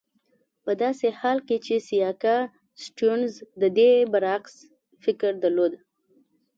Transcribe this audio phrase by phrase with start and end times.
[0.63, 2.37] په داسې حال کې چې سیاکا
[2.83, 4.55] سټیونز د دې برعکس
[5.03, 5.73] فکر درلود.